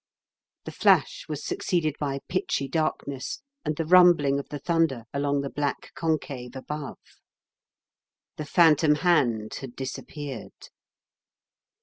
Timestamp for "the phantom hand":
8.37-9.53